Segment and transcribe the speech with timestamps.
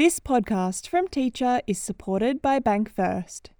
[0.00, 3.50] This podcast from Teacher is supported by Bank First,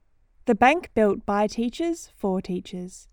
[0.47, 3.09] the bank built by teachers for teachers.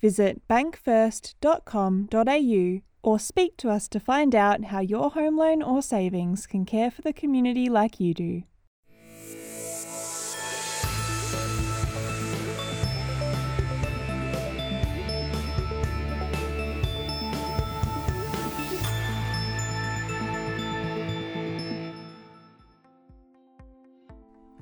[0.00, 6.46] Visit bankfirst.com.au or speak to us to find out how your home loan or savings
[6.46, 8.44] can care for the community like you do.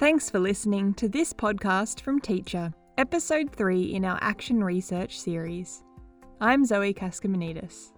[0.02, 5.84] Thanks for listening to this podcast from Teacher, episode 3 in our Action Research series.
[6.40, 7.92] I'm Zoe Kaskamanidis.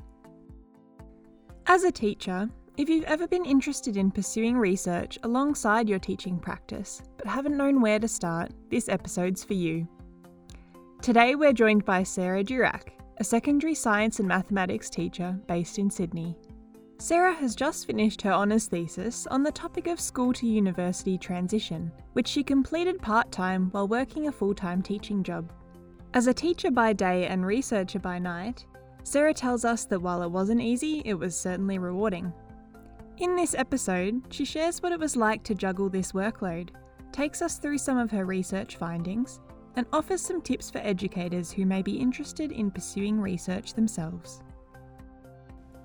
[1.66, 7.00] As a teacher, if you've ever been interested in pursuing research alongside your teaching practice
[7.16, 9.88] but haven't known where to start, this episode's for you.
[11.00, 16.36] Today we're joined by Sarah Durack, a secondary science and mathematics teacher based in Sydney.
[17.04, 21.92] Sarah has just finished her honours thesis on the topic of school to university transition,
[22.14, 25.52] which she completed part time while working a full time teaching job.
[26.14, 28.64] As a teacher by day and researcher by night,
[29.02, 32.32] Sarah tells us that while it wasn't easy, it was certainly rewarding.
[33.18, 36.70] In this episode, she shares what it was like to juggle this workload,
[37.12, 39.40] takes us through some of her research findings,
[39.76, 44.40] and offers some tips for educators who may be interested in pursuing research themselves.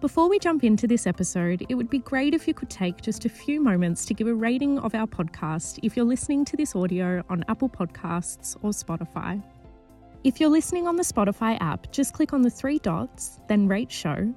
[0.01, 3.25] Before we jump into this episode, it would be great if you could take just
[3.25, 6.73] a few moments to give a rating of our podcast if you're listening to this
[6.73, 9.43] audio on Apple Podcasts or Spotify.
[10.23, 13.91] If you're listening on the Spotify app, just click on the three dots, then rate
[13.91, 14.33] show.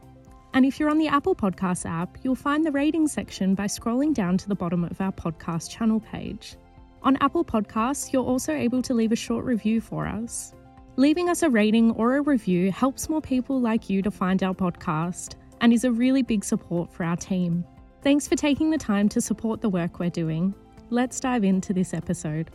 [0.52, 4.12] And if you're on the Apple Podcasts app, you'll find the rating section by scrolling
[4.12, 6.56] down to the bottom of our podcast channel page.
[7.04, 10.54] On Apple Podcasts, you're also able to leave a short review for us.
[10.96, 14.54] Leaving us a rating or a review helps more people like you to find our
[14.54, 17.64] podcast and is a really big support for our team.
[18.02, 20.54] Thanks for taking the time to support the work we're doing.
[20.90, 22.50] Let's dive into this episode.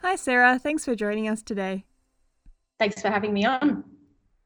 [0.00, 0.58] Hi, Sarah.
[0.60, 1.84] Thanks for joining us today.
[2.78, 3.84] Thanks for having me on.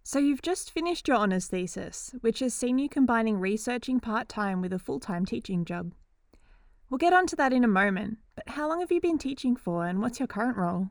[0.03, 4.63] So, you've just finished your honours thesis, which has seen you combining researching part time
[4.63, 5.93] with a full time teaching job.
[6.89, 9.87] We'll get onto that in a moment, but how long have you been teaching for
[9.87, 10.89] and what's your current role?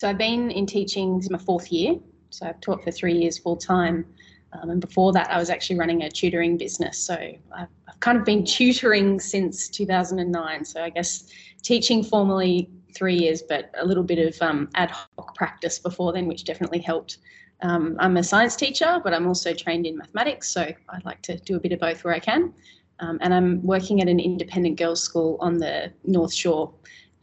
[0.00, 1.96] So, I've been in teaching, this is my fourth year.
[2.30, 4.06] So, I've taught for three years full time.
[4.54, 6.98] Um, and before that, I was actually running a tutoring business.
[6.98, 10.64] So I've, I've, kind of been tutoring since 2009.
[10.64, 11.30] So I guess
[11.62, 16.26] teaching formally three years, but a little bit of um, ad hoc practice before then,
[16.26, 17.18] which definitely helped.
[17.62, 20.48] Um, I'm a science teacher, but I'm also trained in mathematics.
[20.48, 22.52] So I'd like to do a bit of both where I can.
[23.00, 26.72] Um, and I'm working at an independent girls' school on the North Shore.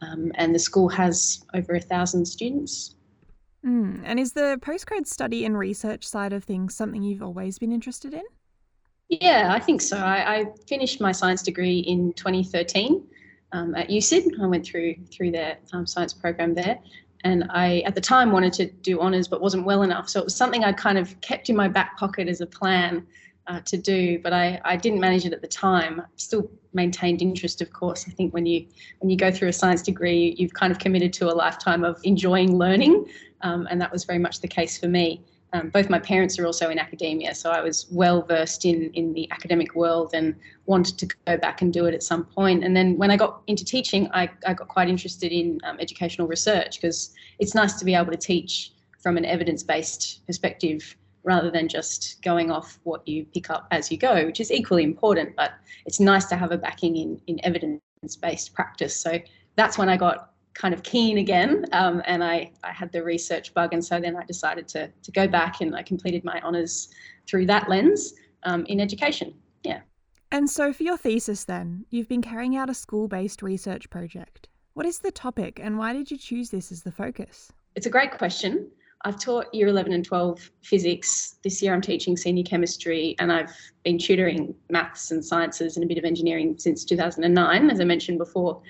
[0.02, 2.96] Um, and the school has over a thousand students.
[3.64, 4.02] Mm.
[4.04, 8.12] And is the postgrad study and research side of things something you've always been interested
[8.12, 8.22] in?
[9.08, 9.98] Yeah, I think so.
[9.98, 13.04] I, I finished my science degree in 2013
[13.52, 14.40] um, at USyd.
[14.40, 16.78] I went through through their um, science program there,
[17.22, 20.08] and I at the time wanted to do honours but wasn't well enough.
[20.08, 23.06] So it was something I kind of kept in my back pocket as a plan
[23.46, 26.02] uh, to do, but I, I didn't manage it at the time.
[26.16, 28.06] Still maintained interest, of course.
[28.08, 28.66] I think when you
[29.00, 32.00] when you go through a science degree, you've kind of committed to a lifetime of
[32.04, 33.06] enjoying learning
[33.42, 35.22] um, and that was very much the case for me.
[35.54, 39.12] Um, both my parents are also in academia, so I was well versed in in
[39.12, 42.64] the academic world and wanted to go back and do it at some point.
[42.64, 46.26] And then when I got into teaching, I, I got quite interested in um, educational
[46.26, 48.72] research because it's nice to be able to teach
[49.02, 53.90] from an evidence based perspective rather than just going off what you pick up as
[53.92, 55.36] you go, which is equally important.
[55.36, 55.52] But
[55.84, 57.82] it's nice to have a backing in in evidence
[58.22, 58.96] based practice.
[58.96, 59.20] So
[59.56, 63.54] that's when I got kind of keen again um, and I, I had the research
[63.54, 66.88] bug and so then I decided to, to go back and I completed my honours
[67.26, 69.34] through that lens um, in education.
[69.62, 69.80] Yeah.
[70.30, 74.48] And so for your thesis then, you've been carrying out a school-based research project.
[74.74, 77.52] What is the topic and why did you choose this as the focus?
[77.74, 78.70] It's a great question.
[79.04, 81.36] I've taught year 11 and 12 physics.
[81.42, 83.52] This year I'm teaching senior chemistry and I've
[83.84, 88.18] been tutoring maths and sciences and a bit of engineering since 2009, as I mentioned
[88.18, 88.62] before.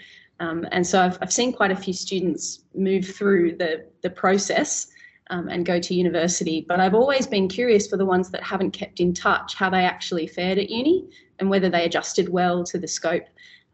[0.42, 4.88] Um, and so I've, I've seen quite a few students move through the, the process
[5.30, 6.66] um, and go to university.
[6.68, 9.84] But I've always been curious for the ones that haven't kept in touch, how they
[9.84, 11.08] actually fared at uni
[11.38, 13.24] and whether they adjusted well to the scope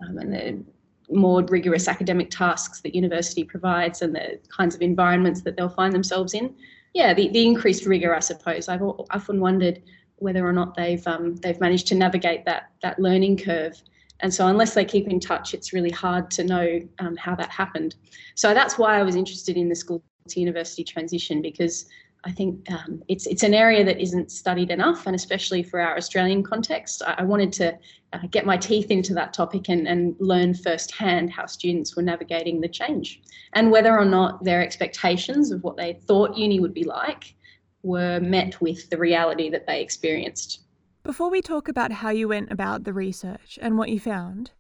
[0.07, 0.63] um, and the
[1.11, 5.95] more rigorous academic tasks that university provides and the kinds of environments that they'll find
[5.95, 6.55] themselves in.
[6.93, 8.69] Yeah, the, the increased rigor, I suppose.
[8.69, 9.83] I've often wondered
[10.17, 13.81] whether or not they've um, they've managed to navigate that that learning curve.
[14.21, 17.51] And so, unless they keep in touch, it's really hard to know um, how that
[17.51, 17.95] happened.
[18.35, 21.87] So, that's why I was interested in the school to university transition because
[22.25, 25.97] I think um, it's it's an area that isn't studied enough, and especially for our
[25.97, 27.79] Australian context, I, I wanted to
[28.13, 32.61] uh, get my teeth into that topic and, and learn firsthand how students were navigating
[32.61, 33.23] the change,
[33.53, 37.35] and whether or not their expectations of what they thought uni would be like
[37.83, 40.65] were met with the reality that they experienced.
[41.09, 44.51] Before we talk about how you went about the research and what you found,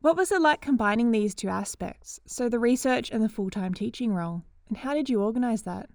[0.00, 3.74] what was it like combining these two aspects, so the research and the full time
[3.74, 5.90] teaching role, and how did you organise that?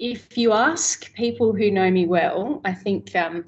[0.00, 3.44] if you ask people who know me well, I think um,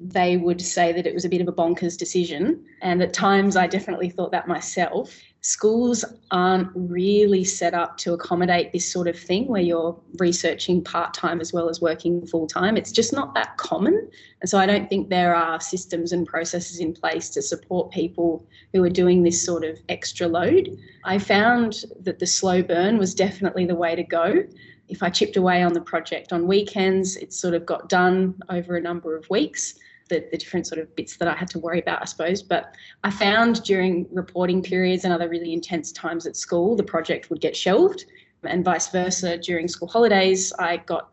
[0.00, 2.64] they would say that it was a bit of a bonkers decision.
[2.80, 5.20] And at times I definitely thought that myself.
[5.44, 11.12] Schools aren't really set up to accommodate this sort of thing where you're researching part
[11.14, 12.76] time as well as working full time.
[12.76, 14.08] It's just not that common.
[14.40, 18.46] And so I don't think there are systems and processes in place to support people
[18.72, 20.78] who are doing this sort of extra load.
[21.04, 24.44] I found that the slow burn was definitely the way to go
[24.92, 28.76] if I chipped away on the project on weekends, it sort of got done over
[28.76, 29.74] a number of weeks.
[30.12, 32.42] The, the different sort of bits that I had to worry about, I suppose.
[32.42, 37.30] But I found during reporting periods and other really intense times at school, the project
[37.30, 38.04] would get shelved,
[38.44, 39.38] and vice versa.
[39.38, 41.08] During school holidays, I got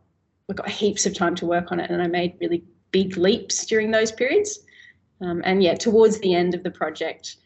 [0.50, 3.66] I got heaps of time to work on it, and I made really big leaps
[3.66, 4.60] during those periods.
[5.22, 7.38] Um, and yeah, towards the end of the project,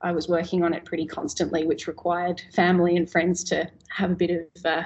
[0.00, 4.14] I was working on it pretty constantly, which required family and friends to have a
[4.14, 4.84] bit of uh,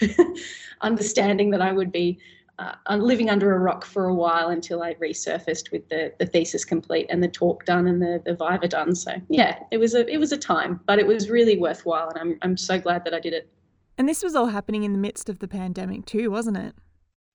[0.80, 2.20] understanding that I would be
[2.58, 6.26] uh, I living under a rock for a while until I resurfaced with the, the
[6.26, 8.94] thesis complete and the talk done and the, the viva done.
[8.94, 12.18] So yeah, it was a it was a time, but it was really worthwhile, and
[12.18, 13.48] I'm I'm so glad that I did it.
[13.98, 16.74] And this was all happening in the midst of the pandemic too, wasn't it?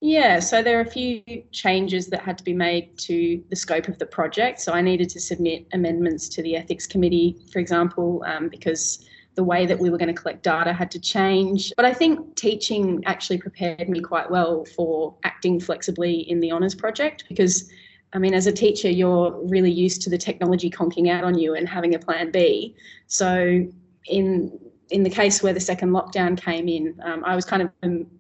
[0.04, 1.22] Yeah, so there are a few
[1.52, 4.60] changes that had to be made to the scope of the project.
[4.60, 9.06] So I needed to submit amendments to the ethics committee, for example, um, because
[9.36, 11.72] the way that we were going to collect data had to change.
[11.78, 16.76] But I think teaching actually prepared me quite well for acting flexibly in the honours
[16.76, 17.70] project because.
[18.14, 21.56] I mean, as a teacher, you're really used to the technology conking out on you
[21.56, 22.76] and having a plan B.
[23.08, 23.66] So,
[24.08, 24.60] in
[24.92, 27.72] in the case where the second lockdown came in, um, I was kind of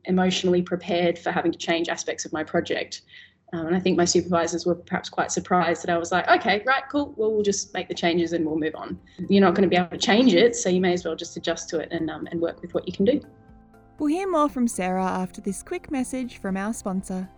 [0.05, 3.01] emotionally prepared for having to change aspects of my project.
[3.53, 6.63] Um, and I think my supervisors were perhaps quite surprised that I was like, okay,
[6.65, 7.13] right, cool.
[7.17, 8.97] Well, we'll just make the changes and we'll move on.
[9.27, 11.35] You're not going to be able to change it, so you may as well just
[11.35, 13.21] adjust to it and, um, and work with what you can do.
[13.99, 17.29] We'll hear more from Sarah after this quick message from our sponsor.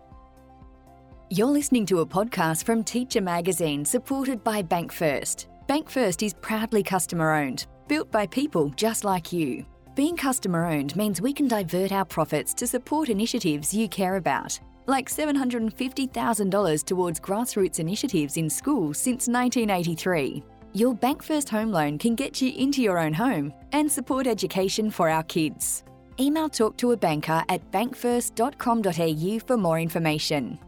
[1.30, 5.48] You're listening to a podcast from Teacher Magazine supported by Bank First.
[5.66, 9.64] Bank First is proudly customer owned built by people just like you.
[9.94, 14.58] Being customer owned means we can divert our profits to support initiatives you care about,
[14.86, 20.42] like $750,000 towards grassroots initiatives in schools since 1983.
[20.72, 24.90] Your Bank First Home Loan can get you into your own home and support education
[24.90, 25.84] for our kids.
[26.18, 30.58] Email talk to a banker at bankfirst.com.au for more information.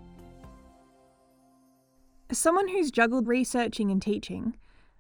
[2.31, 4.55] As someone who's juggled researching and teaching,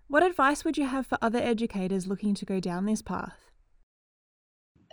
[0.08, 3.50] what advice would you have for other educators looking to go down this path?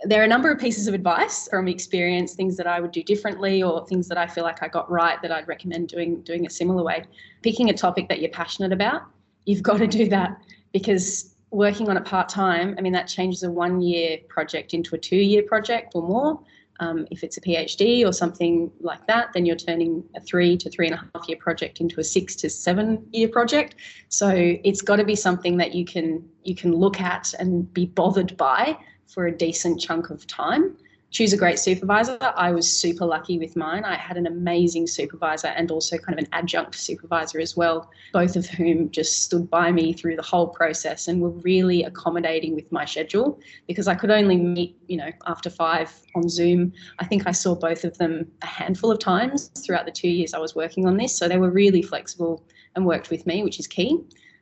[0.06, 3.02] There are a number of pieces of advice from experience, things that I would do
[3.02, 6.46] differently or things that I feel like I got right that I'd recommend doing doing
[6.46, 7.04] a similar way.
[7.42, 9.02] Picking a topic that you're passionate about,
[9.46, 10.36] you've got to do that
[10.72, 14.94] because working on it part time, I mean that changes a one year project into
[14.94, 16.40] a two year project or more.
[16.80, 20.68] Um, if it's a PhD or something like that, then you're turning a three to
[20.68, 23.76] three and a half year project into a six to seven year project.
[24.08, 27.86] So it's got to be something that you can you can look at and be
[27.86, 28.76] bothered by
[29.06, 30.76] for a decent chunk of time
[31.14, 32.18] choose a great supervisor.
[32.20, 33.84] I was super lucky with mine.
[33.84, 38.34] I had an amazing supervisor and also kind of an adjunct supervisor as well, both
[38.34, 42.70] of whom just stood by me through the whole process and were really accommodating with
[42.72, 46.72] my schedule because I could only meet, you know, after five on Zoom.
[46.98, 50.34] I think I saw both of them a handful of times throughout the two years
[50.34, 51.16] I was working on this.
[51.16, 52.44] So they were really flexible
[52.74, 54.00] and worked with me, which is key.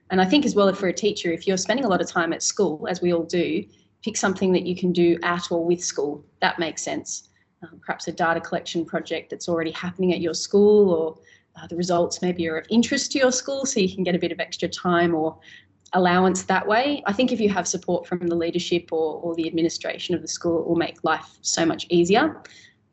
[0.08, 2.32] And I think as well for a teacher, if you're spending a lot of time
[2.32, 3.62] at school, as we all do,
[4.02, 6.24] pick something that you can do at or with school.
[6.40, 7.28] That makes sense.
[7.62, 11.18] Um, perhaps a data collection project that's already happening at your school, or
[11.56, 14.18] uh, the results maybe are of interest to your school, so you can get a
[14.18, 15.38] bit of extra time or
[15.92, 17.02] allowance that way.
[17.06, 20.28] I think if you have support from the leadership or, or the administration of the
[20.28, 22.42] school, it will make life so much easier.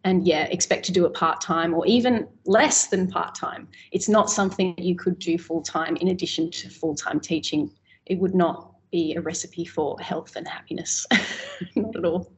[0.04, 3.68] And yeah, expect to do it part time or even less than part time.
[3.92, 7.72] It's not something you could do full time in addition to full time teaching.
[8.06, 11.06] It would not be a recipe for health and happiness.
[11.76, 12.32] Not at all.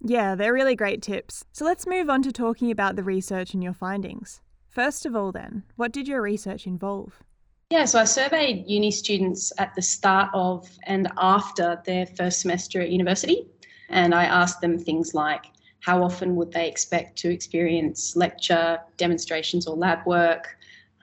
[0.00, 1.44] Yeah, they're really great tips.
[1.52, 4.40] So let's move on to talking about the research and your findings.
[4.68, 7.22] First of all, then, what did your research involve?
[7.70, 12.80] Yeah, so I surveyed uni students at the start of and after their first semester
[12.80, 13.48] at university.
[13.88, 15.46] And I asked them things like
[15.80, 20.56] how often would they expect to experience lecture, demonstrations, or lab work,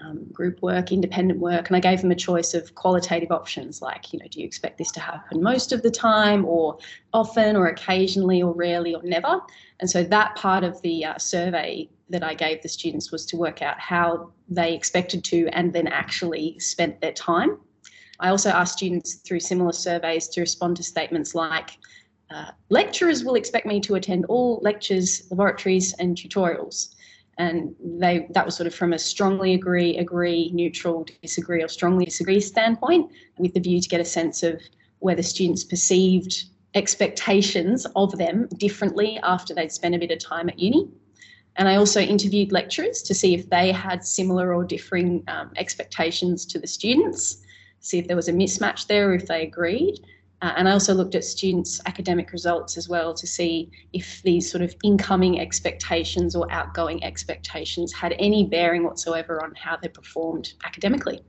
[0.04, 4.12] um, group work, independent work, and I gave them a choice of qualitative options like,
[4.12, 6.78] you know, do you expect this to happen most of the time, or
[7.14, 9.40] often, or occasionally, or rarely, or never?
[9.80, 13.38] And so that part of the uh, survey that I gave the students was to
[13.38, 17.58] work out how they expected to and then actually spent their time.
[18.20, 21.78] I also asked students through similar surveys to respond to statements like,
[22.30, 26.96] uh, lecturers will expect me to attend all lectures, laboratories, and tutorials.
[27.42, 32.06] And they that was sort of from a strongly agree, agree, neutral, disagree, or strongly
[32.06, 34.62] disagree standpoint, with the view to get a sense of
[35.00, 36.44] whether students perceived
[36.76, 40.88] expectations of them differently after they'd spent a bit of time at uni.
[41.56, 46.46] And I also interviewed lecturers to see if they had similar or differing um, expectations
[46.46, 47.42] to the students,
[47.80, 50.00] see if there was a mismatch there if they agreed.
[50.42, 54.50] Uh, and I also looked at students' academic results as well to see if these
[54.50, 60.54] sort of incoming expectations or outgoing expectations had any bearing whatsoever on how they performed
[60.66, 61.22] academically.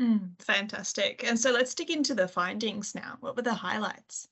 [0.00, 1.24] Mm, fantastic.
[1.26, 3.16] And so let's dig into the findings now.
[3.20, 4.28] What were the highlights?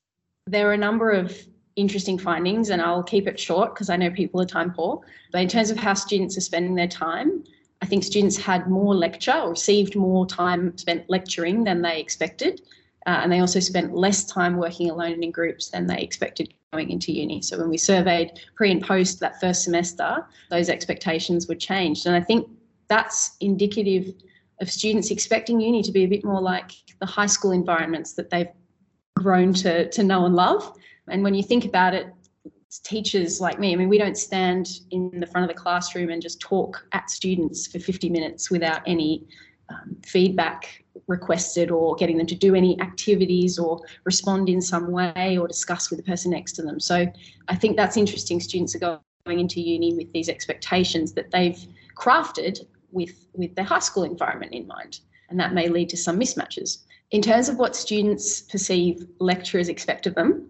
[0.47, 1.35] There are a number of
[1.77, 5.01] interesting findings, and I'll keep it short because I know people are time poor.
[5.31, 7.43] But in terms of how students are spending their time,
[7.81, 12.61] I think students had more lecture or received more time spent lecturing than they expected.
[13.05, 16.53] Uh, and they also spent less time working alone and in groups than they expected
[16.73, 17.41] going into uni.
[17.41, 22.07] So when we surveyed pre and post that first semester, those expectations were changed.
[22.07, 22.49] And I think
[22.87, 24.13] that's indicative
[24.61, 28.29] of students expecting uni to be a bit more like the high school environments that
[28.29, 28.49] they've
[29.15, 30.75] grown to, to know and love.
[31.07, 32.07] And when you think about it,
[32.83, 36.21] teachers like me, I mean, we don't stand in the front of the classroom and
[36.21, 39.27] just talk at students for 50 minutes without any
[39.69, 45.37] um, feedback requested or getting them to do any activities or respond in some way
[45.37, 46.79] or discuss with the person next to them.
[46.79, 47.05] So
[47.47, 48.39] I think that's interesting.
[48.39, 48.79] Students are
[49.25, 51.59] going into uni with these expectations that they've
[51.97, 54.99] crafted with, with their high school environment in mind,
[55.29, 56.83] and that may lead to some mismatches.
[57.11, 60.49] In terms of what students perceive lecturers expect of them,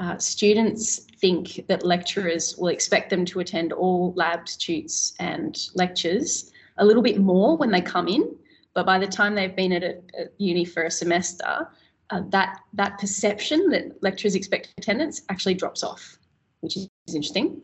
[0.00, 6.50] uh, students think that lecturers will expect them to attend all labs, tutes, and lectures
[6.78, 8.34] a little bit more when they come in
[8.74, 11.68] but by the time they've been at, a, at uni for a semester,
[12.10, 16.18] uh, that that perception that lecturers expect attendance actually drops off,
[16.60, 17.62] which is interesting.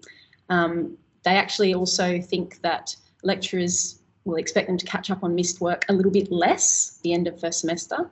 [0.49, 5.61] Um, they actually also think that lecturers will expect them to catch up on missed
[5.61, 8.11] work a little bit less the end of first semester.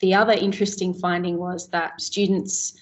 [0.00, 2.78] The other interesting finding was that students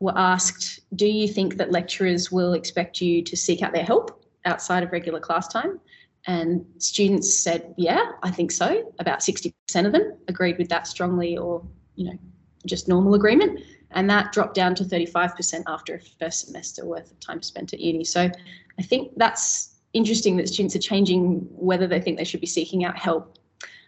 [0.00, 4.24] were asked, Do you think that lecturers will expect you to seek out their help
[4.44, 5.80] outside of regular class time?
[6.26, 8.92] And students said, yeah, I think so.
[8.98, 9.52] About 60%
[9.86, 12.18] of them agreed with that strongly or, you know,
[12.64, 13.60] just normal agreement.
[13.90, 17.80] And that dropped down to 35% after a first semester worth of time spent at
[17.80, 18.04] uni.
[18.04, 18.30] So
[18.78, 22.84] I think that's interesting that students are changing whether they think they should be seeking
[22.84, 23.38] out help.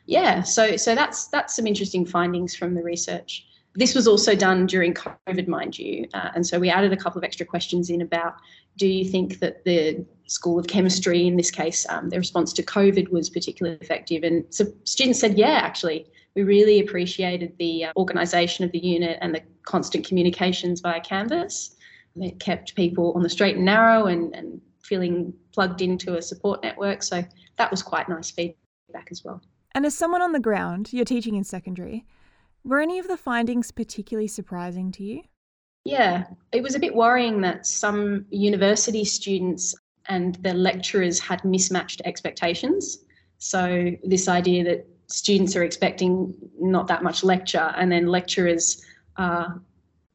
[0.06, 3.46] Yeah, so so that's that's some interesting findings from the research.
[3.74, 7.18] This was also done during COVID, mind you, uh, and so we added a couple
[7.18, 8.34] of extra questions in about
[8.76, 12.62] do you think that the School of Chemistry, in this case, um, their response to
[12.62, 14.22] COVID was particularly effective?
[14.22, 19.18] And so students said, yeah, actually, we really appreciated the uh, organisation of the unit
[19.20, 21.76] and the constant communications via Canvas.
[22.16, 26.62] It kept people on the straight and narrow and, and feeling plugged into a support
[26.62, 27.02] network.
[27.02, 27.24] So
[27.56, 29.40] that was quite nice feedback as well.
[29.74, 32.06] And as someone on the ground, you're teaching in secondary,
[32.64, 35.22] were any of the findings particularly surprising to you?
[35.84, 39.74] Yeah, it was a bit worrying that some university students
[40.08, 42.98] and the lecturers had mismatched expectations.
[43.38, 48.84] So, this idea that students are expecting not that much lecture, and then lecturers
[49.16, 49.60] are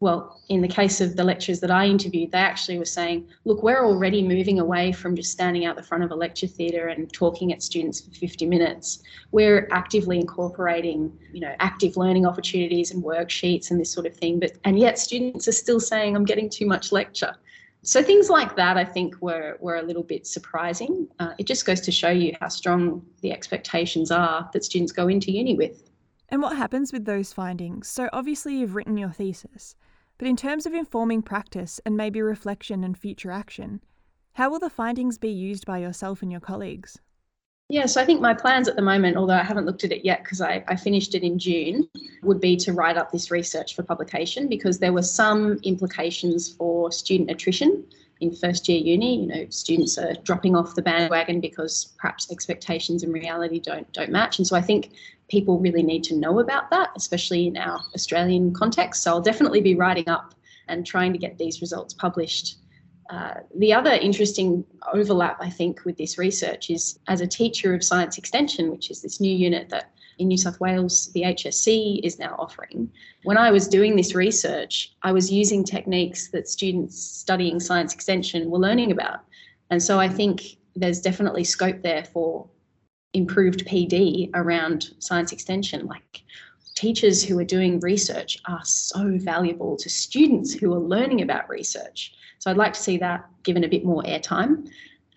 [0.02, 3.64] well, in the case of the lecturers that I interviewed, they actually were saying, look,
[3.64, 7.12] we're already moving away from just standing out the front of a lecture theatre and
[7.12, 9.00] talking at students for 50 minutes.
[9.32, 14.40] We're actively incorporating, you know, active learning opportunities and worksheets and this sort of thing.
[14.40, 17.36] But and yet students are still saying, I'm getting too much lecture.
[17.82, 21.08] So things like that, I think, were were a little bit surprising.
[21.20, 25.08] Uh, it just goes to show you how strong the expectations are that students go
[25.08, 25.90] into uni with.
[26.28, 27.88] And what happens with those findings?
[27.88, 29.76] So obviously you've written your thesis.
[30.18, 33.82] But in terms of informing practice and maybe reflection and future action,
[34.34, 37.00] how will the findings be used by yourself and your colleagues?
[37.72, 40.04] Yeah, so I think my plans at the moment, although I haven't looked at it
[40.04, 41.88] yet because I, I, finished it in June,
[42.24, 46.92] would be to write up this research for publication because there were some implications for
[46.92, 47.86] student attrition
[48.22, 49.22] in first year uni.
[49.22, 54.12] You know, students are dropping off the bandwagon because perhaps expectations and reality don't don't
[54.12, 54.40] match.
[54.40, 54.90] And so I think
[55.30, 59.04] people really need to know about that, especially in our Australian context.
[59.04, 60.34] So I'll definitely be writing up
[60.68, 62.58] and trying to get these results published
[63.10, 64.64] Uh, the other interesting
[64.94, 69.02] overlap, I think, with this research is as a teacher of science extension, which is
[69.02, 72.92] this new unit that in New South Wales the HSC is now offering.
[73.24, 78.50] When I was doing this research, I was using techniques that students studying science extension
[78.50, 79.22] were learning about.
[79.72, 82.48] And so I think there's definitely scope there for
[83.14, 85.88] improved PD around science extension.
[85.88, 86.24] Like
[86.80, 92.14] teachers who are doing research are so valuable to students who are learning about research.
[92.38, 94.66] So I'd like to see that given a bit more airtime.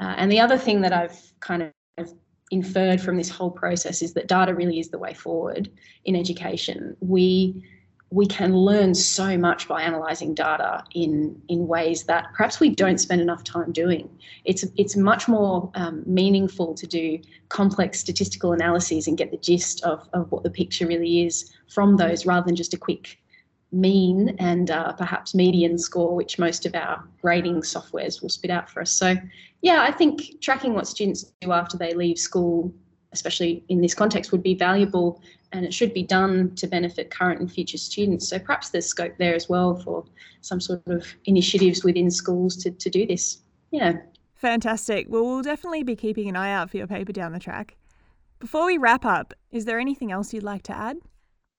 [0.01, 2.13] Uh, and the other thing that I've kind of
[2.51, 5.71] inferred from this whole process is that data really is the way forward
[6.05, 6.97] in education.
[6.99, 7.65] We
[8.13, 12.99] we can learn so much by analyzing data in in ways that perhaps we don't
[12.99, 14.09] spend enough time doing.
[14.45, 19.83] It's it's much more um, meaningful to do complex statistical analyses and get the gist
[19.85, 23.19] of, of what the picture really is from those rather than just a quick
[23.73, 28.69] mean and uh, perhaps median score, which most of our grading softwares will spit out
[28.69, 28.91] for us.
[28.91, 29.17] So,
[29.63, 32.75] yeah, I think tracking what students do after they leave school,
[33.13, 37.41] especially in this context, would be valuable and it should be done to benefit current
[37.41, 38.29] and future students.
[38.29, 40.05] So, perhaps there's scope there as well for
[40.41, 43.39] some sort of initiatives within schools to, to do this.
[43.71, 43.99] Yeah.
[44.35, 45.07] Fantastic.
[45.09, 47.77] Well, we'll definitely be keeping an eye out for your paper down the track.
[48.41, 50.97] Before we wrap up, is there anything else you'd like to add?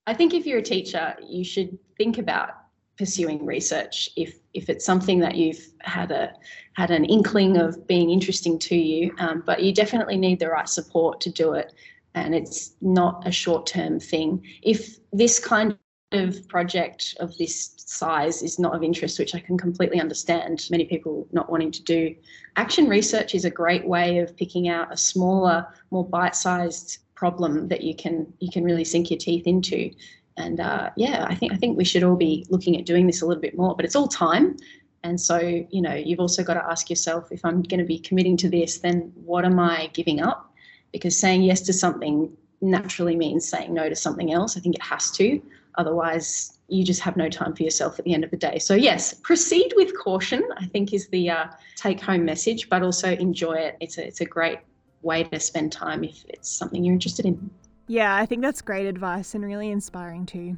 [0.06, 2.50] I think if you're a teacher, you should think about
[2.96, 6.32] pursuing research if if it's something that you've had a
[6.74, 10.68] had an inkling of being interesting to you um, but you definitely need the right
[10.68, 11.72] support to do it
[12.14, 15.76] and it's not a short term thing if this kind
[16.12, 20.84] of project of this size is not of interest which i can completely understand many
[20.84, 22.14] people not wanting to do
[22.56, 27.82] action research is a great way of picking out a smaller more bite-sized problem that
[27.82, 29.90] you can you can really sink your teeth into
[30.36, 33.22] and uh, yeah, I think I think we should all be looking at doing this
[33.22, 33.76] a little bit more.
[33.76, 34.56] But it's all time,
[35.02, 37.98] and so you know you've also got to ask yourself if I'm going to be
[37.98, 40.52] committing to this, then what am I giving up?
[40.94, 44.56] Because saying yes to something naturally means saying no to something else.
[44.56, 45.42] I think it has to.
[45.76, 48.60] Otherwise, you just have no time for yourself at the end of the day.
[48.60, 50.48] So yes, proceed with caution.
[50.56, 53.76] I think is the uh, take-home message, but also enjoy it.
[53.80, 54.60] It's a it's a great
[55.02, 57.50] way to spend time if it's something you're interested in.
[57.88, 60.56] Yeah, I think that's great advice and really inspiring too.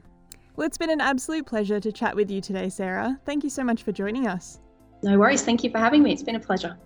[0.55, 3.19] Well, it's been an absolute pleasure to chat with you today, Sarah.
[3.25, 4.61] Thank you so much for joining us.
[5.03, 5.43] No worries.
[5.43, 6.13] Thank you for having me.
[6.13, 6.79] It's been a pleasure.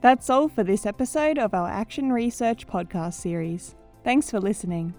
[0.00, 3.74] That's all for this episode of our Action Research podcast series.
[4.02, 4.94] Thanks for listening.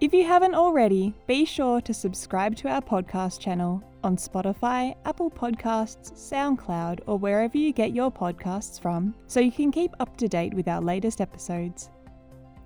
[0.00, 5.28] If you haven't already, be sure to subscribe to our podcast channel on Spotify, Apple
[5.28, 10.28] Podcasts, SoundCloud, or wherever you get your podcasts from so you can keep up to
[10.28, 11.90] date with our latest episodes.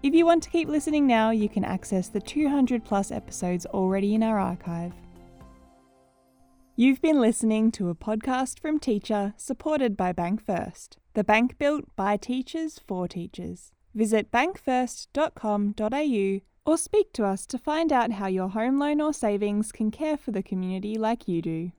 [0.02, 4.14] If you want to keep listening now, you can access the 200 plus episodes already
[4.14, 4.92] in our archive.
[6.82, 11.84] You've been listening to a podcast from Teacher supported by Bank First, the bank built
[11.94, 13.70] by teachers for teachers.
[13.94, 19.70] Visit bankfirst.com.au or speak to us to find out how your home loan or savings
[19.70, 21.70] can care for the community like you do.